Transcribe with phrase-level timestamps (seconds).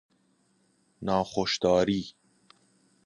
[1.01, 2.15] ناخوش داری